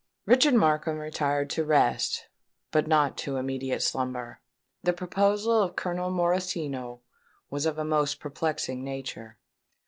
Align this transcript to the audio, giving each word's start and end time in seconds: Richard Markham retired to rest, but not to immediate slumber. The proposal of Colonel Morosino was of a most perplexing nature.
Richard 0.25 0.55
Markham 0.55 0.97
retired 0.97 1.47
to 1.51 1.63
rest, 1.63 2.27
but 2.71 2.87
not 2.87 3.15
to 3.19 3.37
immediate 3.37 3.81
slumber. 3.83 4.41
The 4.81 4.93
proposal 4.93 5.61
of 5.61 5.75
Colonel 5.75 6.09
Morosino 6.09 7.01
was 7.51 7.67
of 7.67 7.77
a 7.77 7.85
most 7.85 8.19
perplexing 8.19 8.83
nature. 8.83 9.37